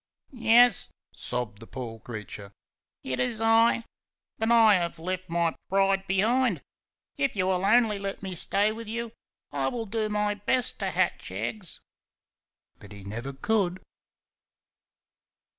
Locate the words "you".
7.35-7.45, 8.87-9.11